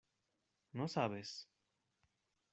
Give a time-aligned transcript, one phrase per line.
[0.77, 1.47] ¿no sabes?